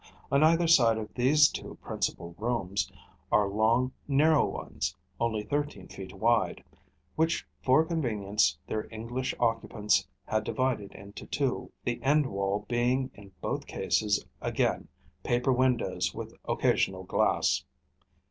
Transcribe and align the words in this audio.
On 0.31 0.41
either 0.43 0.65
side 0.67 0.97
of 0.97 1.13
these 1.13 1.47
two 1.47 1.77
principal 1.79 2.33
rooms 2.39 2.91
are 3.31 3.47
long 3.47 3.91
narrow 4.07 4.47
ones, 4.49 4.95
only 5.19 5.43
thirteen 5.43 5.87
feet 5.89 6.11
wide, 6.11 6.63
which 7.15 7.45
for 7.61 7.85
convenience 7.85 8.57
their 8.65 8.87
English 8.91 9.35
occupants 9.39 10.07
had 10.25 10.43
divided 10.43 10.91
into 10.93 11.27
two, 11.27 11.71
the 11.83 12.01
end 12.01 12.25
wall 12.25 12.65
being 12.67 13.11
in 13.13 13.31
both 13.41 13.67
cases 13.67 14.25
again 14.41 14.87
paper 15.23 15.53
windows 15.53 16.15
with 16.15 16.33
occasional 16.45 17.03
glass. 17.03 17.63